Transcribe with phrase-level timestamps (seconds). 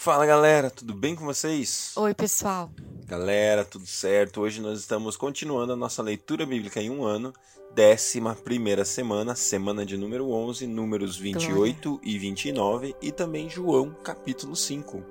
[0.00, 1.92] Fala galera, tudo bem com vocês?
[1.96, 2.70] Oi, pessoal.
[3.04, 4.40] Galera, tudo certo?
[4.40, 7.34] Hoje nós estamos continuando a nossa leitura bíblica em um ano,
[7.74, 12.08] décima primeira semana, semana de número 11, números 28 Glória.
[12.08, 15.02] e 29 e também João, capítulo 5.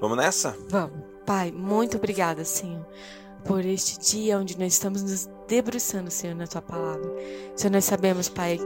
[0.00, 0.56] Vamos nessa?
[0.68, 1.00] Vamos.
[1.26, 2.86] Pai, muito obrigada, Senhor,
[3.44, 7.12] por este dia onde nós estamos nos debruçando, Senhor, na tua palavra.
[7.56, 8.60] Senhor, nós sabemos, Pai,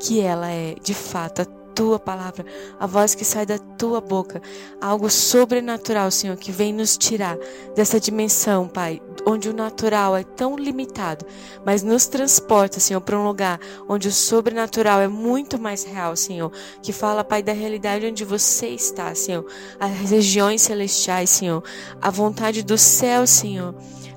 [0.00, 2.46] que ela é de fato a tua palavra,
[2.80, 4.40] a voz que sai da tua boca,
[4.80, 7.36] algo sobrenatural, Senhor, que vem nos tirar
[7.74, 11.26] dessa dimensão, Pai, onde o natural é tão limitado,
[11.66, 16.50] mas nos transporta, Senhor, para um lugar onde o sobrenatural é muito mais real, Senhor,
[16.82, 19.44] que fala, Pai, da realidade onde você está, Senhor,
[19.78, 21.62] as regiões celestiais, Senhor,
[22.00, 23.74] a vontade do céu, Senhor.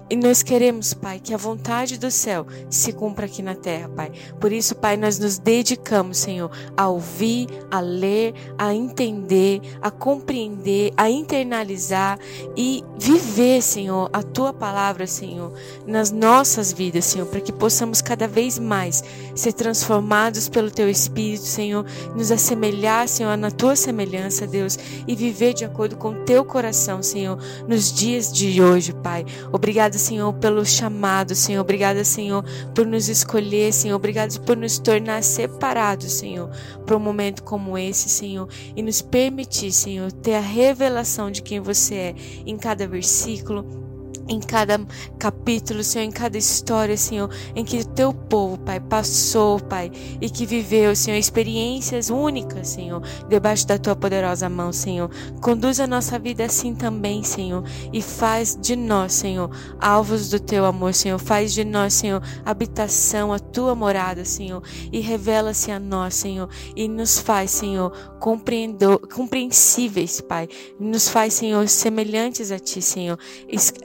[0.09, 4.11] E nós queremos, Pai, que a vontade do céu se cumpra aqui na terra, Pai.
[4.39, 10.91] Por isso, Pai, nós nos dedicamos, Senhor, a ouvir, a ler, a entender, a compreender,
[10.97, 12.17] a internalizar
[12.57, 15.53] e viver, Senhor, a tua palavra, Senhor,
[15.85, 19.03] nas nossas vidas, Senhor, para que possamos cada vez mais
[19.35, 24.75] ser transformados pelo teu Espírito, Senhor, nos assemelhar, Senhor, na tua semelhança, Deus,
[25.07, 29.23] e viver de acordo com o teu coração, Senhor, nos dias de hoje, Pai.
[29.51, 31.61] Obrigado Senhor, pelo chamado, Senhor.
[31.61, 33.95] Obrigada, Senhor, por nos escolher, Senhor.
[33.95, 36.49] Obrigado por nos tornar separados, Senhor,
[36.85, 38.47] para um momento como esse, Senhor.
[38.75, 43.88] E nos permitir, Senhor, ter a revelação de quem você é em cada versículo
[44.29, 44.79] em cada
[45.17, 49.91] capítulo, Senhor, em cada história, Senhor, em que o teu povo, Pai, passou, Pai,
[50.21, 55.09] e que viveu, Senhor, experiências únicas, Senhor, debaixo da tua poderosa mão, Senhor.
[55.41, 60.63] Conduz a nossa vida assim também, Senhor, e faz de nós, Senhor, alvos do teu
[60.63, 61.17] amor, Senhor.
[61.17, 66.87] Faz de nós, Senhor, habitação, a tua morada, Senhor, e revela-se a nós, Senhor, e
[66.87, 67.91] nos faz, Senhor,
[69.09, 70.47] compreensíveis, Pai.
[70.79, 73.17] Nos faz, Senhor, semelhantes a ti, Senhor.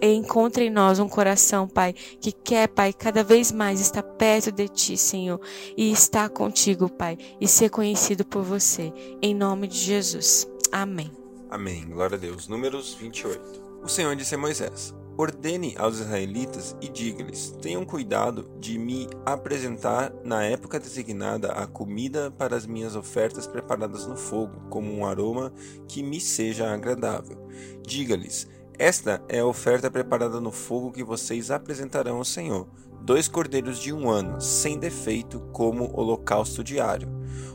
[0.03, 4.51] Em encontra em nós um coração, Pai, que quer, Pai, cada vez mais estar perto
[4.51, 5.41] de Ti, Senhor,
[5.77, 8.93] e estar contigo, Pai, e ser conhecido por você.
[9.23, 10.49] Em nome de Jesus.
[10.73, 11.13] Amém.
[11.49, 11.87] Amém.
[11.87, 12.49] Glória a Deus.
[12.49, 13.63] Números 28.
[13.85, 20.13] O Senhor disse a Moisés: Ordene aos israelitas e diga-lhes: Tenham cuidado de me apresentar
[20.25, 25.53] na época designada a comida para as minhas ofertas preparadas no fogo, como um aroma
[25.87, 27.39] que me seja agradável.
[27.87, 28.49] Diga-lhes:
[28.79, 32.67] esta é a oferta preparada no fogo que vocês apresentarão ao Senhor:
[33.03, 37.09] dois cordeiros de um ano, sem defeito, como holocausto diário.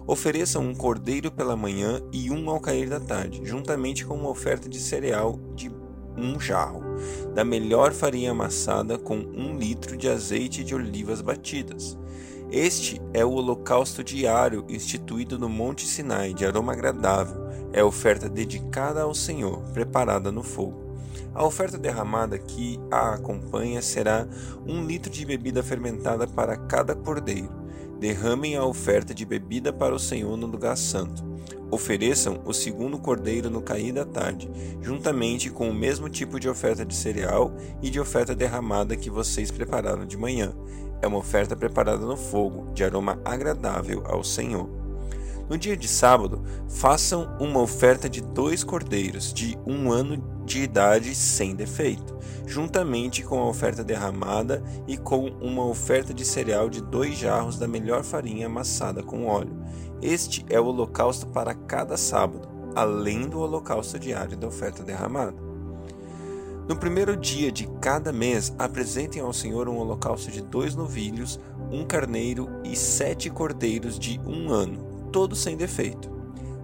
[0.08, 4.70] Ofereçam um cordeiro pela manhã e um ao cair da tarde, juntamente com uma oferta
[4.70, 5.72] de cereal de
[6.18, 6.84] um jarro,
[7.34, 11.98] da melhor farinha amassada com um litro de azeite de olivas batidas.
[12.52, 17.48] Este é o holocausto diário instituído no Monte Sinai, de aroma agradável.
[17.72, 20.89] É oferta dedicada ao Senhor, preparada no fogo.
[21.34, 24.28] A oferta derramada que a acompanha será
[24.68, 27.50] um litro de bebida fermentada para cada cordeiro.
[28.00, 31.24] Derramem a oferta de bebida para o Senhor no lugar santo.
[31.72, 34.50] Ofereçam o segundo cordeiro no cair da tarde,
[34.82, 39.52] juntamente com o mesmo tipo de oferta de cereal e de oferta derramada que vocês
[39.52, 40.52] prepararam de manhã.
[41.02, 44.79] É uma oferta preparada no fogo, de aroma agradável ao Senhor.
[45.50, 51.16] No dia de sábado, façam uma oferta de dois cordeiros de um ano de idade
[51.16, 52.16] sem defeito,
[52.46, 57.68] juntamente com a oferta derramada e com uma oferta de cereal de dois jarros da
[57.68, 59.58] melhor farinha amassada com óleo.
[60.04, 65.34] Este é o holocausto para cada sábado, além do holocausto diário da oferta derramada.
[66.68, 71.40] No primeiro dia de cada mês, apresentem ao Senhor um holocausto de dois novilhos,
[71.72, 76.20] um carneiro e sete cordeiros de um ano, todos sem defeito.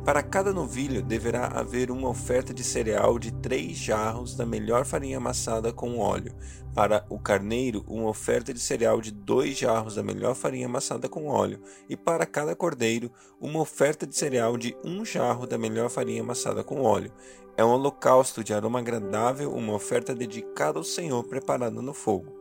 [0.05, 5.17] Para cada novilho deverá haver uma oferta de cereal de três jarros da melhor farinha
[5.17, 6.31] amassada com óleo.
[6.75, 11.25] Para o carneiro, uma oferta de cereal de dois jarros da melhor farinha amassada com
[11.25, 11.59] óleo.
[11.89, 13.11] E para cada cordeiro,
[13.41, 17.11] uma oferta de cereal de um jarro da melhor farinha amassada com óleo.
[17.57, 22.31] É um holocausto de aroma agradável, uma oferta dedicada ao Senhor preparada no fogo.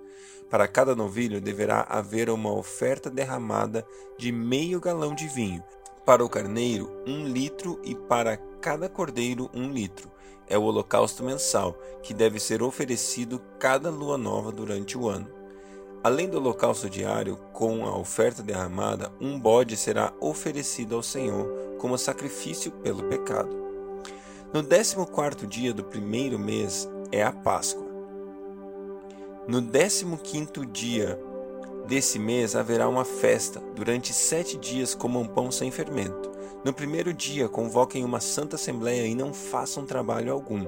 [0.50, 3.87] Para cada novilho deverá haver uma oferta derramada
[4.19, 5.65] de meio galão de vinho
[6.05, 10.11] para o carneiro, um litro, e para cada cordeiro, um litro.
[10.47, 15.29] É o holocausto mensal, que deve ser oferecido cada lua nova durante o ano.
[16.03, 21.97] Além do holocausto diário, com a oferta derramada, um bode será oferecido ao Senhor como
[21.97, 23.57] sacrifício pelo pecado.
[24.53, 27.87] No décimo quarto dia do primeiro mês é a Páscoa.
[29.49, 31.19] No décimo quinto dia
[31.87, 36.33] Desse mês haverá uma festa, durante sete dias comam pão sem fermento.
[36.65, 40.65] No primeiro dia, convoquem uma santa assembleia e não façam trabalho algum.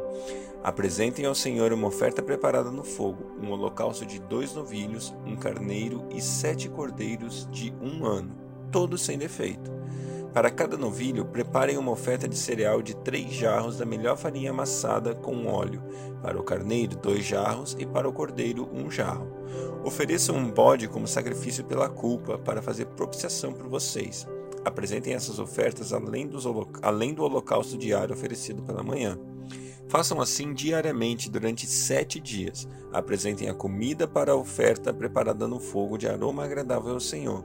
[0.63, 6.07] Apresentem ao Senhor uma oferta preparada no fogo, um holocausto de dois novilhos, um carneiro
[6.11, 8.37] e sete cordeiros de um ano,
[8.71, 9.71] todos sem defeito.
[10.37, 15.15] Para cada novilho, preparem uma oferta de cereal de três jarros da melhor farinha amassada
[15.15, 15.83] com óleo.
[16.21, 19.33] Para o carneiro, dois jarros e para o cordeiro, um jarro.
[19.83, 24.27] Ofereçam um bode como sacrifício pela culpa, para fazer propiciação por vocês.
[24.63, 26.31] Apresentem essas ofertas além,
[26.83, 29.19] além do holocausto diário oferecido pela manhã.
[29.89, 32.69] Façam assim diariamente durante sete dias.
[32.93, 37.43] Apresentem a comida para a oferta preparada no fogo de aroma agradável ao Senhor.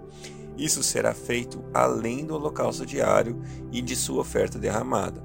[0.58, 5.24] Isso será feito além do holocausto diário e de sua oferta derramada.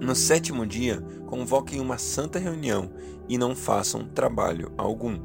[0.00, 2.90] No sétimo dia, convoquem uma santa reunião
[3.28, 5.16] e não façam trabalho algum.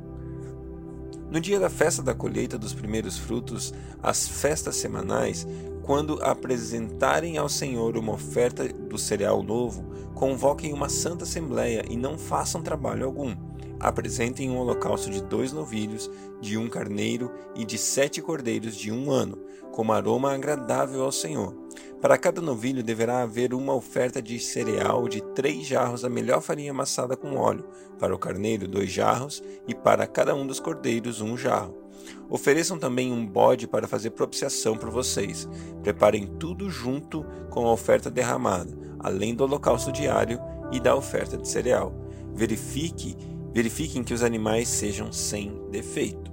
[1.31, 5.47] No dia da festa da colheita dos primeiros frutos, as festas semanais,
[5.81, 9.83] quando apresentarem ao Senhor uma oferta do cereal novo,
[10.13, 13.46] convoquem uma santa assembleia e não façam trabalho algum.
[13.79, 16.09] Apresentem um holocausto de dois novilhos,
[16.41, 19.37] de um carneiro e de sete cordeiros de um ano,
[19.71, 21.55] como aroma agradável ao Senhor.
[22.01, 26.71] Para cada novilho deverá haver uma oferta de cereal de três jarros da melhor farinha
[26.71, 27.65] amassada com óleo,
[27.99, 31.87] para o carneiro dois jarros e para cada um dos cordeiros um jarro.
[32.29, 35.47] Ofereçam também um bode para fazer propiciação por vocês.
[35.83, 40.39] Preparem tudo junto com a oferta derramada, além do holocausto diário
[40.71, 41.93] e da oferta de cereal.
[42.33, 43.15] Verifique
[43.57, 46.31] Verifiquem que os animais sejam sem defeito.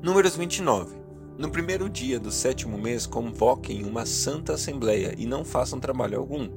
[0.00, 0.94] Números 29.
[1.36, 6.48] No primeiro dia do sétimo mês, convoquem uma santa assembleia e não façam trabalho algum.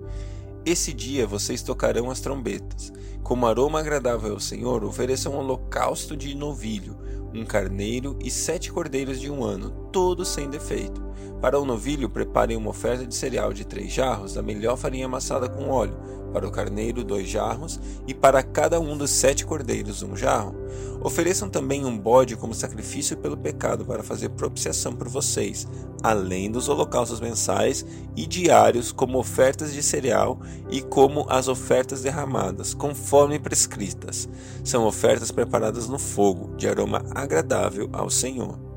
[0.63, 2.94] Esse dia vocês tocarão as trombetas.
[3.24, 6.96] Como aroma agradável ao Senhor, ofereçam um holocausto de novilho,
[7.34, 11.12] um carneiro e sete cordeiros de um ano, todos sem defeito.
[11.42, 15.50] Para o novilho, preparem uma oferta de cereal de três jarros da melhor farinha amassada
[15.50, 15.98] com óleo,
[16.32, 20.56] para o carneiro dois jarros e para cada um dos sete cordeiros um jarro.
[21.04, 25.68] Ofereçam também um bode como sacrifício pelo pecado para fazer propiciação por vocês,
[26.04, 27.84] além dos holocaustos mensais
[28.16, 30.40] e diários como ofertas de cereal
[30.70, 34.30] e como as ofertas derramadas, conforme prescritas.
[34.64, 38.70] São ofertas preparadas no fogo, de aroma agradável ao Senhor.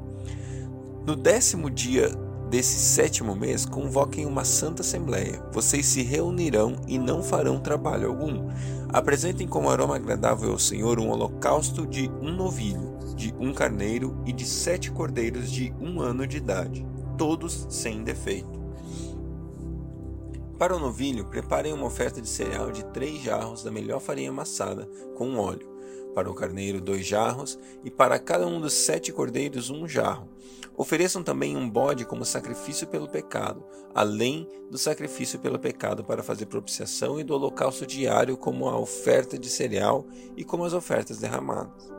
[1.06, 2.08] No décimo dia
[2.48, 5.38] desse sétimo mês, convoquem uma santa assembleia.
[5.52, 8.48] Vocês se reunirão e não farão trabalho algum.
[8.88, 14.32] Apresentem como aroma agradável ao Senhor um holocausto de um novilho, de um carneiro e
[14.32, 16.86] de sete cordeiros de um ano de idade,
[17.18, 18.64] todos sem defeito.
[20.58, 24.88] Para o novilho, preparem uma oferta de cereal de três jarros da melhor farinha amassada,
[25.14, 25.74] com óleo
[26.14, 30.28] para o carneiro dois jarros, e para cada um dos sete cordeiros um jarro.
[30.76, 36.46] Ofereçam também um bode como sacrifício pelo pecado, além do sacrifício pelo pecado para fazer
[36.46, 40.04] propiciação e do holocausto diário como a oferta de cereal
[40.36, 41.92] e como as ofertas derramadas.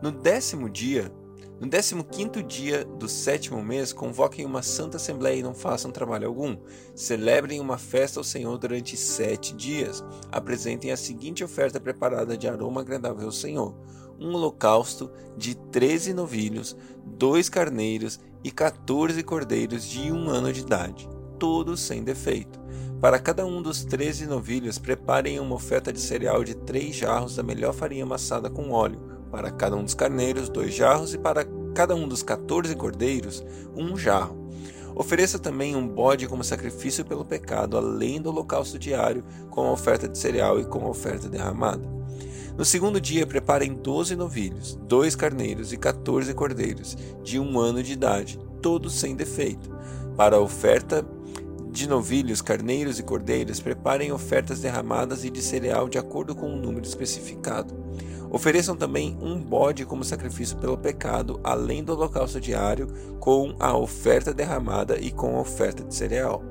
[0.00, 1.12] No décimo dia,
[1.58, 6.28] no décimo quinto dia do sétimo mês, convoquem uma santa assembleia e não façam trabalho
[6.28, 6.54] algum.
[6.94, 10.04] Celebrem uma festa ao Senhor durante sete dias.
[10.30, 13.74] Apresentem a seguinte oferta preparada de aroma agradável ao Senhor:
[14.20, 21.08] um holocausto de treze novilhos, dois carneiros e quatorze cordeiros de um ano de idade,
[21.38, 22.60] todos sem defeito.
[23.00, 27.42] Para cada um dos treze novilhos, preparem uma oferta de cereal de três jarros da
[27.42, 31.44] melhor farinha amassada com óleo para cada um dos carneiros, dois jarros, e para
[31.74, 33.44] cada um dos quatorze cordeiros,
[33.74, 34.46] um jarro.
[34.94, 40.08] Ofereça também um bode como sacrifício pelo pecado, além do holocausto diário, com a oferta
[40.08, 41.95] de cereal e com a oferta derramada.
[42.56, 47.92] No segundo dia, preparem doze novilhos, dois carneiros e quatorze cordeiros, de um ano de
[47.92, 49.70] idade, todos sem defeito.
[50.16, 51.06] Para a oferta
[51.70, 56.56] de novilhos, carneiros e cordeiros, preparem ofertas derramadas e de cereal de acordo com o
[56.56, 57.74] número especificado.
[58.30, 62.86] Ofereçam também um bode como sacrifício pelo pecado, além do holocausto diário,
[63.20, 66.42] com a oferta derramada e com a oferta de cereal.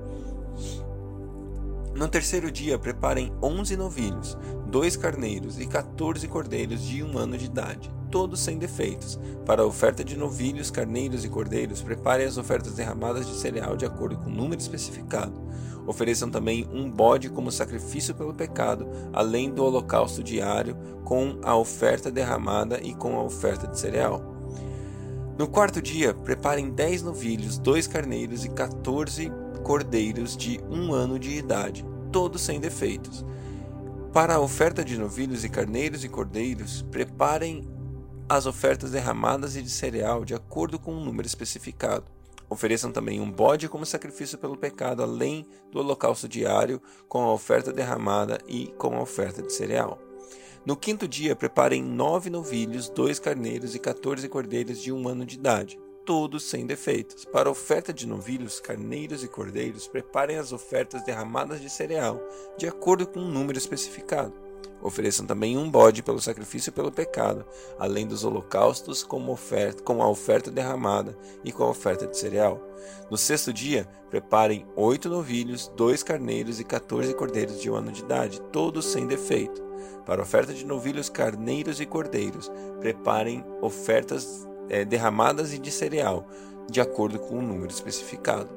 [1.95, 4.37] No terceiro dia, preparem onze novilhos,
[4.67, 9.17] dois carneiros e quatorze cordeiros de um ano de idade, todos sem defeitos.
[9.45, 13.85] Para a oferta de novilhos, carneiros e cordeiros, preparem as ofertas derramadas de cereal de
[13.85, 15.41] acordo com o número especificado.
[15.87, 20.75] Ofereçam também um bode como sacrifício pelo pecado, além do holocausto diário,
[21.05, 24.21] com a oferta derramada e com a oferta de cereal.
[25.37, 29.31] No quarto dia, preparem dez novilhos, dois carneiros e quatorze
[29.65, 33.25] cordeiros de um ano de idade, todos sem defeitos.
[34.13, 37.67] Para a oferta de novilhos e carneiros e cordeiros, preparem
[38.29, 42.05] as ofertas derramadas e de cereal de acordo com o número especificado.
[42.47, 46.79] Ofereçam também um bode como sacrifício pelo pecado, além do holocausto diário,
[47.09, 49.97] com a oferta derramada e com a oferta de cereal.
[50.63, 55.35] No quinto dia, preparem nove novilhos, dois carneiros e quatorze cordeiros de um ano de
[55.35, 57.25] idade, todos sem defeitos.
[57.25, 62.21] Para oferta de novilhos, carneiros e cordeiros, preparem as ofertas derramadas de cereal,
[62.57, 64.33] de acordo com um número especificado.
[64.81, 67.43] Ofereçam também um bode pelo sacrifício pelo pecado,
[67.79, 72.61] além dos holocaustos com, oferta, com a oferta derramada e com a oferta de cereal.
[73.09, 78.03] No sexto dia, preparem oito novilhos, dois carneiros e quatorze cordeiros de um ano de
[78.03, 79.63] idade, todos sem defeito.
[80.05, 86.27] Para oferta de novilhos, carneiros e cordeiros, preparem ofertas é, derramadas e de cereal,
[86.69, 88.49] de acordo com o número especificado.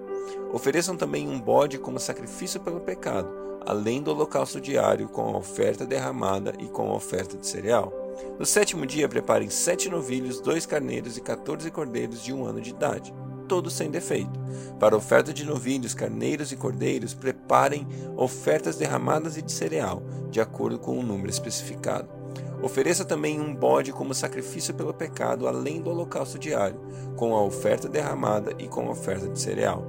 [0.53, 3.29] Ofereçam também um bode como sacrifício pelo pecado,
[3.67, 7.93] além do holocausto diário com a oferta derramada e com a oferta de cereal.
[8.39, 12.71] No sétimo dia, preparem sete novilhos, dois carneiros e quatorze cordeiros de um ano de
[12.71, 13.15] idade,
[13.47, 14.39] todos sem defeito.
[14.79, 17.87] Para a oferta de novilhos, carneiros e cordeiros, preparem
[18.17, 22.18] ofertas derramadas e de cereal, de acordo com o número especificado.
[22.63, 26.81] Ofereça também um bode como sacrifício pelo pecado, além do holocausto diário,
[27.17, 29.87] com a oferta derramada e com a oferta de cereal.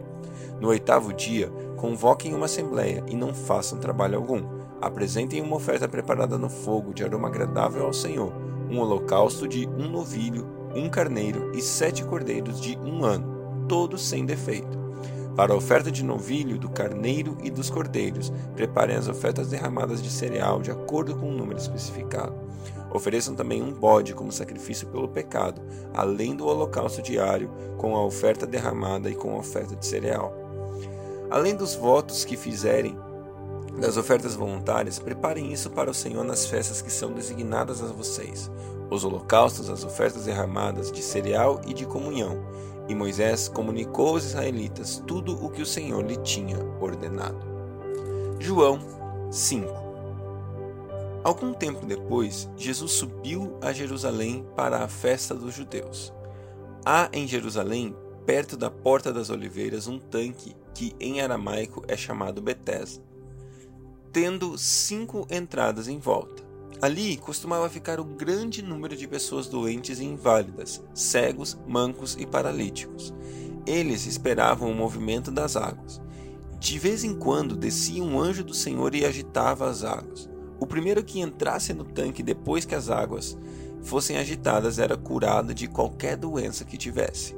[0.59, 4.43] No oitavo dia, convoquem uma assembleia e não façam trabalho algum.
[4.81, 8.31] Apresentem uma oferta preparada no fogo de aroma agradável ao Senhor,
[8.69, 14.25] um holocausto de um novilho, um carneiro e sete cordeiros de um ano, todos sem
[14.25, 14.88] defeito.
[15.39, 20.09] Para a oferta de novilho, do carneiro e dos cordeiros, preparem as ofertas derramadas de
[20.09, 22.35] cereal de acordo com o número especificado.
[22.91, 25.61] Ofereçam também um bode como sacrifício pelo pecado,
[25.93, 30.35] além do holocausto diário, com a oferta derramada e com a oferta de cereal.
[31.31, 32.99] Além dos votos que fizerem
[33.79, 38.51] das ofertas voluntárias, preparem isso para o Senhor nas festas que são designadas a vocês,
[38.89, 42.43] os holocaustos, as ofertas derramadas de cereal e de comunhão.
[42.89, 47.47] E Moisés comunicou aos israelitas tudo o que o Senhor lhe tinha ordenado.
[48.39, 48.79] João
[49.31, 49.89] 5
[51.23, 56.11] Algum tempo depois, Jesus subiu a Jerusalém para a festa dos judeus.
[56.83, 62.41] Há em Jerusalém, perto da Porta das Oliveiras, um tanque que em aramaico é chamado
[62.41, 63.03] Betesda,
[64.11, 66.48] tendo cinco entradas em volta.
[66.81, 73.13] Ali costumava ficar um grande número de pessoas doentes e inválidas, cegos, mancos e paralíticos.
[73.65, 76.01] Eles esperavam o movimento das águas.
[76.59, 80.29] De vez em quando descia um anjo do Senhor e agitava as águas.
[80.59, 83.37] O primeiro que entrasse no tanque depois que as águas
[83.81, 87.35] fossem agitadas era curado de qualquer doença que tivesse.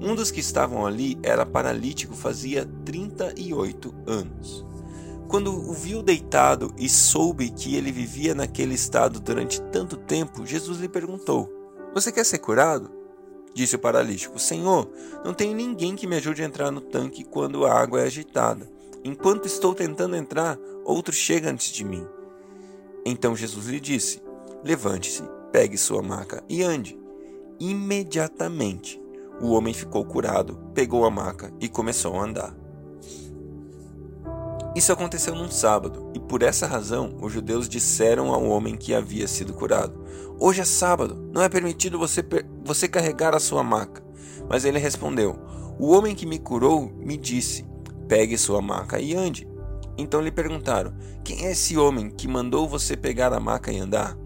[0.00, 4.64] Um dos que estavam ali era paralítico fazia 38 anos.
[5.28, 10.78] Quando o viu deitado e soube que ele vivia naquele estado durante tanto tempo, Jesus
[10.78, 11.52] lhe perguntou:
[11.92, 12.90] Você quer ser curado?
[13.52, 14.90] Disse o paralítico: Senhor,
[15.22, 18.70] não tenho ninguém que me ajude a entrar no tanque quando a água é agitada.
[19.04, 22.06] Enquanto estou tentando entrar, outro chega antes de mim.
[23.04, 24.22] Então Jesus lhe disse:
[24.64, 26.98] Levante-se, pegue sua maca e ande.
[27.60, 28.98] Imediatamente
[29.42, 32.57] o homem ficou curado, pegou a maca e começou a andar.
[34.78, 39.26] Isso aconteceu num sábado, e por essa razão os judeus disseram ao homem que havia
[39.26, 40.04] sido curado:
[40.38, 42.24] Hoje é sábado, não é permitido você,
[42.64, 44.00] você carregar a sua maca.
[44.48, 45.36] Mas ele respondeu:
[45.80, 47.66] O homem que me curou me disse:
[48.06, 49.48] Pegue sua maca e ande.
[49.96, 50.94] Então lhe perguntaram:
[51.24, 54.16] Quem é esse homem que mandou você pegar a maca e andar?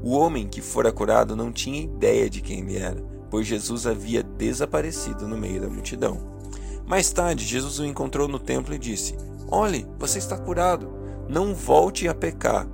[0.00, 4.22] O homem que fora curado não tinha ideia de quem ele era pois Jesus havia
[4.22, 6.38] desaparecido no meio da multidão.
[6.86, 9.14] Mais tarde, Jesus o encontrou no templo e disse:
[9.50, 10.92] Olhe, você está curado.
[11.28, 12.66] Não volte a pecar.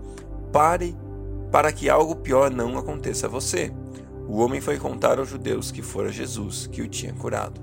[0.53, 0.97] Pare
[1.51, 3.73] para que algo pior não aconteça a você.
[4.29, 7.61] O homem foi contar aos judeus que fora Jesus que o tinha curado.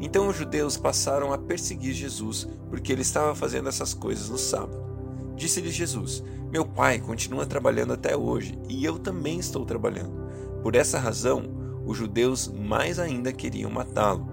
[0.00, 4.86] Então os judeus passaram a perseguir Jesus porque ele estava fazendo essas coisas no sábado.
[5.34, 10.28] Disse-lhe Jesus: Meu pai continua trabalhando até hoje e eu também estou trabalhando.
[10.62, 11.44] Por essa razão,
[11.84, 14.28] os judeus mais ainda queriam matá-lo,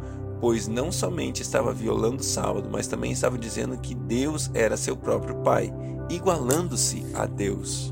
[0.45, 4.95] pois não somente estava violando o sábado, mas também estava dizendo que Deus era seu
[4.95, 5.73] próprio Pai,
[6.07, 7.91] igualando-se a Deus.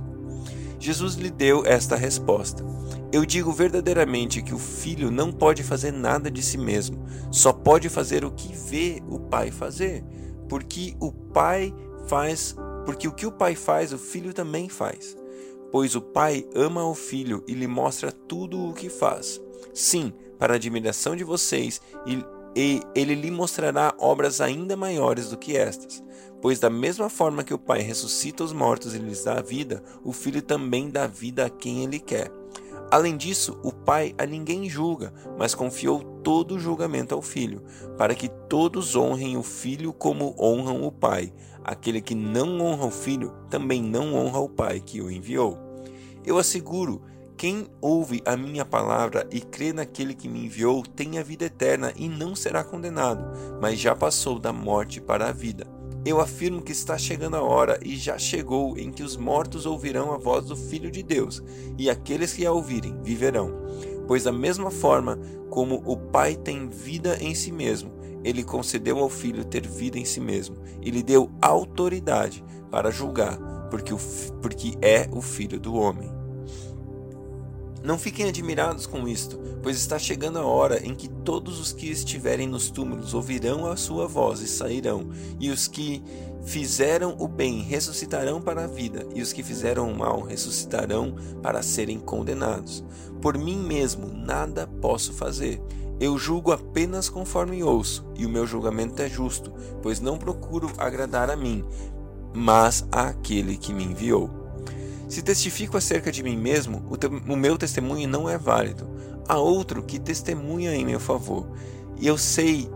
[0.80, 2.64] Jesus lhe deu esta resposta:
[3.12, 7.90] Eu digo verdadeiramente que o filho não pode fazer nada de si mesmo, só pode
[7.90, 10.04] fazer o que vê o pai fazer,
[10.48, 11.74] porque o pai
[12.06, 12.56] faz,
[12.86, 15.18] porque o que o pai faz, o filho também faz.
[15.72, 19.42] Pois o pai ama o filho e lhe mostra tudo o que faz.
[19.74, 22.24] Sim, para a admiração de vocês, e,
[22.56, 26.04] e ele lhe mostrará obras ainda maiores do que estas.
[26.42, 30.12] Pois, da mesma forma que o Pai ressuscita os mortos e lhes dá vida, o
[30.12, 32.32] Filho também dá vida a quem ele quer.
[32.92, 37.64] Além disso, o Pai a ninguém julga, mas confiou todo o julgamento ao Filho,
[37.98, 41.34] para que todos honrem o Filho como honram o Pai.
[41.64, 45.58] Aquele que não honra o Filho também não honra o Pai que o enviou.
[46.26, 47.02] Eu asseguro
[47.38, 51.92] quem ouve a minha palavra e crê naquele que me enviou tem a vida eterna
[51.96, 53.26] e não será condenado,
[53.62, 55.68] mas já passou da morte para a vida.
[56.06, 60.14] Eu afirmo que está chegando a hora e já chegou em que os mortos ouvirão
[60.14, 61.42] a voz do Filho de Deus,
[61.78, 63.52] e aqueles que a ouvirem viverão.
[64.06, 65.18] Pois da mesma forma
[65.50, 67.92] como o Pai tem vida em si mesmo,
[68.24, 73.38] ele concedeu ao Filho ter vida em si mesmo, e lhe deu autoridade para julgar,
[73.70, 73.98] porque, o,
[74.42, 76.23] porque é o Filho do homem.
[77.84, 81.92] Não fiquem admirados com isto, pois está chegando a hora em que todos os que
[81.92, 86.02] estiverem nos túmulos ouvirão a sua voz e sairão, e os que
[86.46, 91.62] fizeram o bem ressuscitarão para a vida, e os que fizeram o mal ressuscitarão para
[91.62, 92.86] serem condenados.
[93.22, 95.62] Por mim mesmo nada posso fazer.
[96.00, 101.30] Eu julgo apenas conforme ouço, e o meu julgamento é justo, pois não procuro agradar
[101.30, 101.66] a mim,
[102.34, 104.43] mas àquele que me enviou.
[105.14, 108.90] Se testifico acerca de mim mesmo, o, te o meu testemunho não é válido.
[109.28, 111.56] Há outro que testemunha em meu favor.
[112.00, 112.68] E eu sei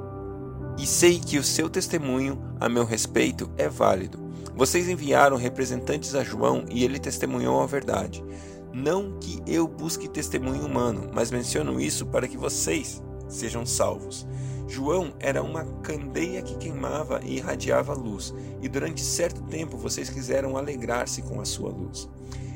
[0.77, 4.20] e sei que o seu testemunho a meu respeito é válido.
[4.56, 8.24] Vocês enviaram representantes a João e ele testemunhou a verdade.
[8.72, 14.27] Não que eu busque testemunho humano, mas menciono isso para que vocês sejam salvos.
[14.67, 20.57] João era uma candeia que queimava e irradiava luz, e durante certo tempo vocês quiseram
[20.57, 22.09] alegrar-se com a sua luz.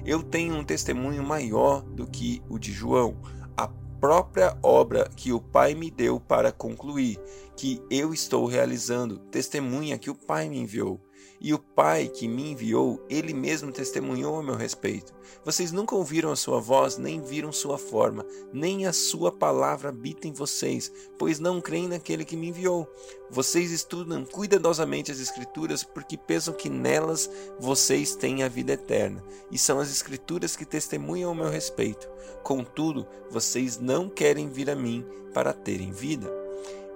[0.05, 3.15] Eu tenho um testemunho maior do que o de João,
[3.55, 3.67] a
[3.99, 7.19] própria obra que o Pai me deu para concluir,
[7.55, 10.99] que eu estou realizando, testemunha que o Pai me enviou.
[11.39, 15.13] E o Pai que me enviou, ele mesmo testemunhou a meu respeito.
[15.43, 20.27] Vocês nunca ouviram a sua voz, nem viram sua forma, nem a sua palavra habita
[20.27, 22.87] em vocês, pois não creem naquele que me enviou.
[23.29, 29.57] Vocês estudam cuidadosamente as Escrituras, porque pensam que nelas vocês têm a vida eterna, e
[29.57, 32.07] são as Escrituras que testemunham a meu respeito.
[32.43, 36.40] Contudo, vocês não querem vir a mim para terem vida.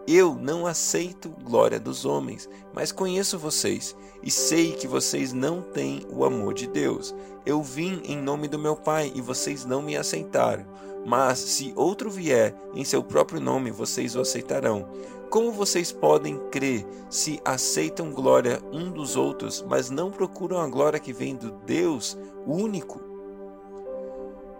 [0.07, 6.05] Eu não aceito glória dos homens, mas conheço vocês e sei que vocês não têm
[6.11, 7.13] o amor de Deus.
[7.43, 10.65] Eu vim em nome do meu Pai e vocês não me aceitaram.
[11.03, 14.87] Mas se outro vier em seu próprio nome, vocês o aceitarão.
[15.29, 20.99] Como vocês podem crer se aceitam glória um dos outros, mas não procuram a glória
[20.99, 22.15] que vem do Deus
[22.45, 22.99] único?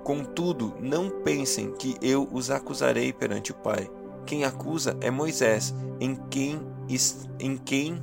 [0.03, 3.89] Contudo, não pensem que eu os acusarei perante o Pai.
[4.25, 6.59] Quem acusa é Moisés, em quem,
[7.39, 8.01] em quem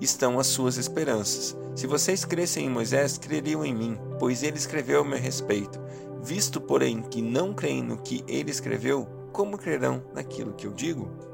[0.00, 1.56] estão as suas esperanças.
[1.76, 5.80] Se vocês crescem em Moisés, creriam em mim, pois ele escreveu a meu respeito.
[6.22, 11.29] Visto, porém, que não creem no que ele escreveu, como crerão naquilo que eu digo?